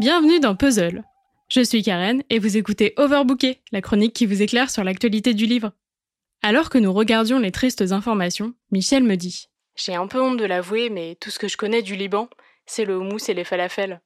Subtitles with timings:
[0.00, 1.02] Bienvenue dans Puzzle.
[1.48, 5.44] Je suis Karen et vous écoutez Overbooké, la chronique qui vous éclaire sur l'actualité du
[5.44, 5.72] livre.
[6.40, 10.44] Alors que nous regardions les tristes informations, Michel me dit J'ai un peu honte de
[10.44, 12.28] l'avouer, mais tout ce que je connais du Liban,
[12.64, 14.00] c'est le houmous et les falafels.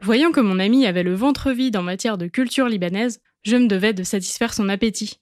[0.00, 3.66] Voyant que mon ami avait le ventre vide en matière de culture libanaise, je me
[3.66, 5.18] devais de satisfaire son appétit.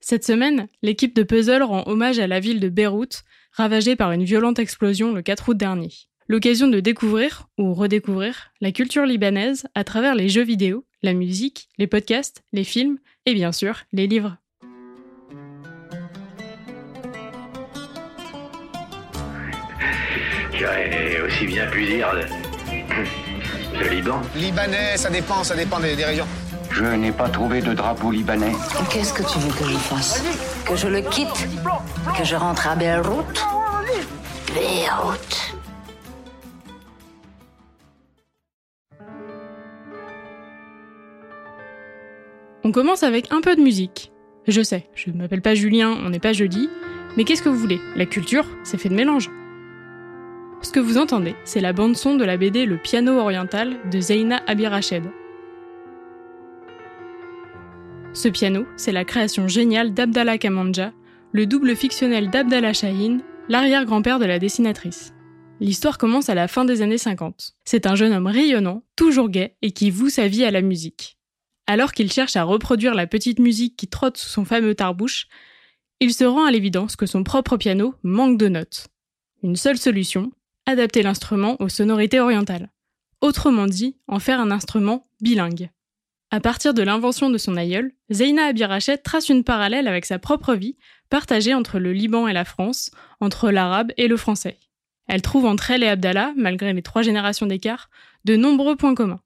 [0.00, 4.24] Cette semaine, l'équipe de Puzzle rend hommage à la ville de Beyrouth, ravagée par une
[4.24, 5.88] violente explosion le 4 août dernier.
[6.26, 11.68] L'occasion de découvrir ou redécouvrir la culture libanaise à travers les jeux vidéo, la musique,
[11.76, 14.38] les podcasts, les films et bien sûr les livres.
[20.58, 24.22] J'aurais aussi bien pu dire le, Liban.
[24.34, 26.26] Libanais, ça dépend, ça dépend des, des régions.
[26.70, 28.52] Je n'ai pas trouvé de drapeau libanais.
[28.90, 30.24] Qu'est-ce que tu veux que je fasse?
[30.64, 31.48] Que je le quitte?
[32.16, 33.44] Que je rentre à Beyrouth?
[34.54, 35.53] Beyrouth.
[42.66, 44.10] On commence avec un peu de musique.
[44.48, 46.70] Je sais, je ne m'appelle pas Julien, on n'est pas jeudi,
[47.14, 47.78] mais qu'est-ce que vous voulez?
[47.94, 49.30] La culture, c'est fait de mélange.
[50.62, 54.40] Ce que vous entendez, c'est la bande-son de la BD Le piano oriental de Zeina
[54.46, 55.02] Abirached.
[58.14, 60.94] Ce piano, c'est la création géniale d'Abdallah Kamanja,
[61.32, 63.18] le double fictionnel d'Abdallah Shahin,
[63.50, 65.12] l'arrière-grand-père de la dessinatrice.
[65.60, 67.56] L'histoire commence à la fin des années 50.
[67.66, 71.13] C'est un jeune homme rayonnant, toujours gai, et qui voue sa vie à la musique.
[71.66, 75.26] Alors qu'il cherche à reproduire la petite musique qui trotte sous son fameux tarbouche,
[76.00, 78.88] il se rend à l'évidence que son propre piano manque de notes.
[79.42, 80.32] Une seule solution,
[80.66, 82.70] adapter l'instrument aux sonorités orientales.
[83.20, 85.70] Autrement dit, en faire un instrument bilingue.
[86.30, 90.54] À partir de l'invention de son aïeul, Zeina Abirachet trace une parallèle avec sa propre
[90.54, 90.76] vie,
[91.08, 94.58] partagée entre le Liban et la France, entre l'arabe et le français.
[95.06, 97.88] Elle trouve entre elle et Abdallah, malgré les trois générations d'écart,
[98.24, 99.20] de nombreux points communs.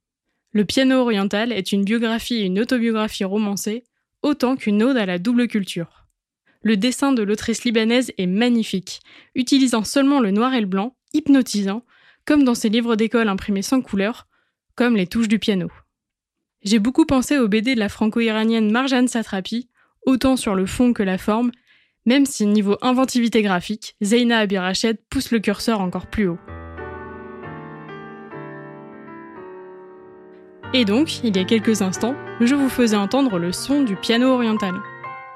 [0.53, 3.85] Le piano oriental est une biographie et une autobiographie romancée,
[4.23, 6.07] autant qu'une ode à la double culture.
[6.63, 9.01] Le dessin de l'autrice libanaise est magnifique,
[9.35, 11.85] utilisant seulement le noir et le blanc, hypnotisant,
[12.25, 14.27] comme dans ses livres d'école imprimés sans couleur,
[14.75, 15.71] comme les touches du piano.
[16.63, 19.69] J'ai beaucoup pensé au BD de la franco-iranienne Marjane Satrapi,
[20.05, 21.53] autant sur le fond que la forme,
[22.07, 26.39] même si niveau inventivité graphique, Zeina Abirached pousse le curseur encore plus haut.
[30.75, 34.29] Et donc, il y a quelques instants, je vous faisais entendre le son du piano
[34.29, 34.75] oriental.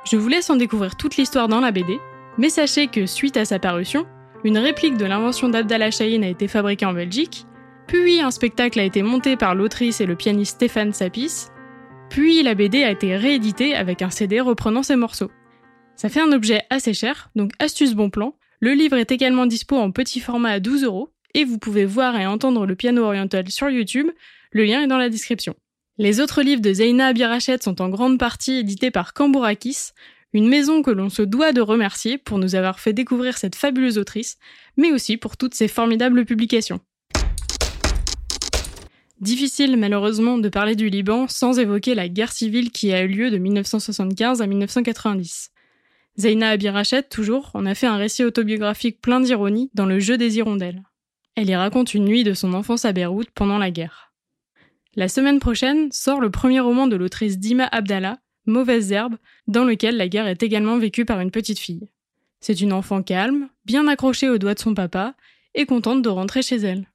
[0.04, 1.98] Je vous laisse en découvrir toute l'histoire dans la BD,
[2.36, 4.06] mais sachez que suite à sa parution,
[4.44, 7.46] une réplique de l'invention d'Abdallah Shahin a été fabriquée en Belgique,
[7.86, 11.46] puis un spectacle a été monté par l'autrice et le pianiste Stéphane Sapis,
[12.10, 15.30] puis la BD a été rééditée avec un CD reprenant ses morceaux.
[15.96, 18.34] Ça fait un objet assez cher, donc astuce bon plan.
[18.60, 22.16] Le livre est également dispo en petit format à 12 euros, et vous pouvez voir
[22.16, 24.08] et entendre le piano oriental sur YouTube,
[24.50, 25.54] le lien est dans la description.
[25.98, 29.90] Les autres livres de Zeina Abirachet sont en grande partie édités par Cambourakis,
[30.32, 33.98] une maison que l'on se doit de remercier pour nous avoir fait découvrir cette fabuleuse
[33.98, 34.38] autrice,
[34.76, 36.80] mais aussi pour toutes ses formidables publications.
[39.20, 43.30] Difficile malheureusement de parler du Liban sans évoquer la guerre civile qui a eu lieu
[43.30, 45.50] de 1975 à 1990.
[46.18, 50.38] Zeina Abirachet, toujours, en a fait un récit autobiographique plein d'ironie dans Le jeu des
[50.38, 50.82] hirondelles.
[51.34, 54.12] Elle y raconte une nuit de son enfance à Beyrouth pendant la guerre.
[54.94, 59.16] La semaine prochaine sort le premier roman de l'autrice Dima Abdallah, Mauvaise herbe,
[59.46, 61.88] dans lequel la guerre est également vécue par une petite fille.
[62.40, 65.14] C'est une enfant calme, bien accrochée aux doigts de son papa,
[65.54, 66.86] et contente de rentrer chez elle,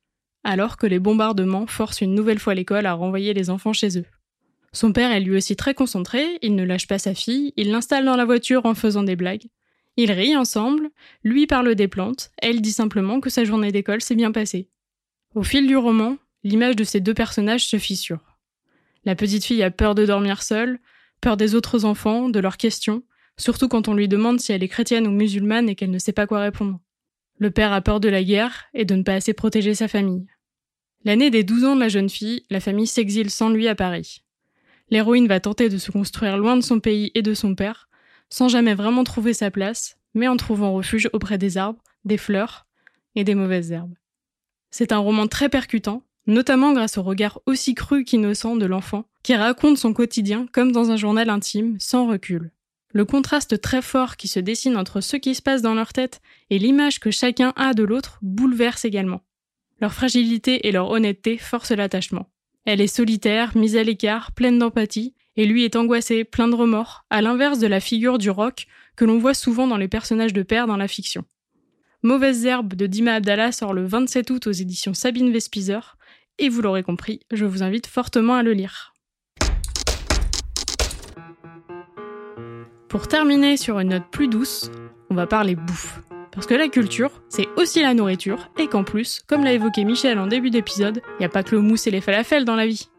[0.44, 4.06] alors que les bombardements forcent une nouvelle fois l'école à renvoyer les enfants chez eux.
[4.74, 8.06] Son père est lui aussi très concentré, il ne lâche pas sa fille, il l'installe
[8.06, 9.48] dans la voiture en faisant des blagues.
[9.98, 10.92] Ils rient ensemble,
[11.24, 14.70] lui parle des plantes, elle dit simplement que sa journée d'école s'est bien passée.
[15.34, 18.38] Au fil du roman, l'image de ces deux personnages se fissure.
[19.06, 20.80] La petite fille a peur de dormir seule,
[21.20, 23.04] peur des autres enfants, de leurs questions,
[23.38, 26.14] surtout quand on lui demande si elle est chrétienne ou musulmane et qu'elle ne sait
[26.14, 26.80] pas quoi répondre.
[27.40, 30.28] Le père a peur de la guerre et de ne pas assez protéger sa famille.
[31.06, 34.24] L'année des 12 ans de la jeune fille, la famille s'exile sans lui à Paris.
[34.90, 37.87] L'héroïne va tenter de se construire loin de son pays et de son père,
[38.30, 42.68] sans jamais vraiment trouver sa place, mais en trouvant refuge auprès des arbres, des fleurs
[43.16, 43.96] et des mauvaises herbes.
[44.72, 49.36] C'est un roman très percutant, notamment grâce au regard aussi cru qu'innocent de l'enfant, qui
[49.36, 52.52] raconte son quotidien comme dans un journal intime, sans recul.
[52.94, 56.22] Le contraste très fort qui se dessine entre ce qui se passe dans leur tête
[56.50, 59.22] et l'image que chacun a de l'autre bouleverse également.
[59.80, 62.30] Leur fragilité et leur honnêteté forcent l'attachement.
[62.66, 67.06] Elle est solitaire, mise à l'écart, pleine d'empathie, et lui est angoissé, plein de remords,
[67.10, 70.44] à l'inverse de la figure du rock que l'on voit souvent dans les personnages de
[70.44, 71.24] père dans la fiction.
[72.04, 75.98] Mauvaise herbe de Dima Abdallah sort le 27 août aux éditions Sabine Vespizer
[76.40, 78.94] et vous l'aurez compris, je vous invite fortement à le lire.
[82.90, 84.72] Pour terminer sur une note plus douce,
[85.10, 86.00] on va parler bouffe.
[86.32, 90.20] Parce que la culture, c'est aussi la nourriture, et qu'en plus, comme l'a évoqué Michel
[90.20, 92.68] en début d'épisode, il n'y a pas que le mousse et les falafels dans la
[92.68, 92.90] vie.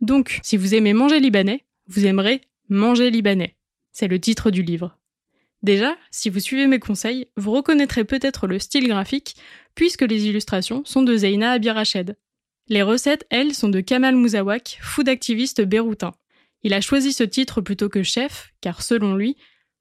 [0.00, 3.56] Donc, si vous aimez manger libanais, vous aimerez manger libanais.
[3.92, 4.98] C'est le titre du livre.
[5.62, 9.34] Déjà, si vous suivez mes conseils, vous reconnaîtrez peut-être le style graphique,
[9.74, 12.16] puisque les illustrations sont de Zeina Abirached.
[12.68, 16.14] Les recettes, elles, sont de Kamal Mouzawak, food activiste béroutin.
[16.62, 19.36] Il a choisi ce titre plutôt que chef, car selon lui,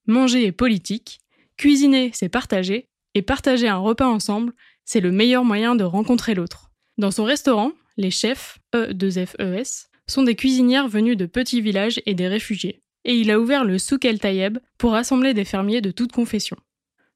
[0.07, 1.19] manger est politique,
[1.57, 4.53] cuisiner c'est partager, et partager un repas ensemble,
[4.85, 6.71] c'est le meilleur moyen de rencontrer l'autre.
[6.97, 12.27] Dans son restaurant, les chefs, E2FES, sont des cuisinières venues de petits villages et des
[12.27, 16.11] réfugiés et il a ouvert le Souk El Tayeb pour rassembler des fermiers de toute
[16.11, 16.57] confession.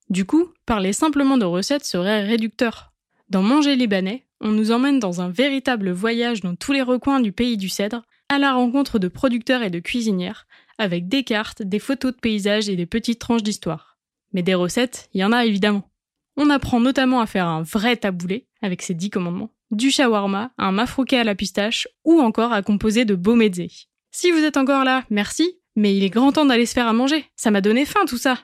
[0.09, 2.93] Du coup, parler simplement de recettes serait réducteur.
[3.29, 7.33] Dans Manger libanais, on nous emmène dans un véritable voyage dans tous les recoins du
[7.33, 10.47] pays du cèdre, à la rencontre de producteurs et de cuisinières,
[10.77, 13.99] avec des cartes, des photos de paysages et des petites tranches d'histoire.
[14.31, 15.91] Mais des recettes, il y en a évidemment.
[16.38, 20.71] On apprend notamment à faire un vrai taboulé, avec ses dix commandements, du shawarma, un
[20.71, 23.71] mafrouquet à la pistache, ou encore à composer de beaux mezzés.
[24.12, 26.94] Si vous êtes encore là, merci, mais il est grand temps d'aller se faire à
[26.94, 27.25] manger.
[27.35, 28.39] Ça m'a donné faim tout ça.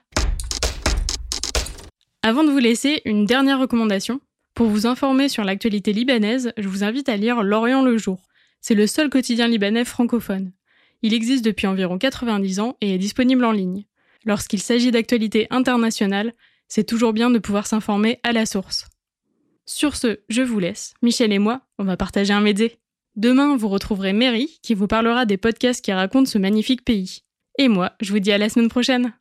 [2.23, 4.19] Avant de vous laisser, une dernière recommandation.
[4.53, 8.23] Pour vous informer sur l'actualité libanaise, je vous invite à lire L'Orient le jour.
[8.59, 10.51] C'est le seul quotidien libanais francophone.
[11.03, 13.85] Il existe depuis environ 90 ans et est disponible en ligne.
[14.25, 16.33] Lorsqu'il s'agit d'actualité internationale,
[16.67, 18.87] c'est toujours bien de pouvoir s'informer à la source.
[19.69, 20.93] Sur ce, je vous laisse.
[21.01, 22.77] Michel et moi, on va partager un médé.
[23.17, 27.23] Demain, vous retrouverez Mary qui vous parlera des podcasts qui racontent ce magnifique pays.
[27.59, 29.13] Et moi, je vous dis à la semaine prochaine.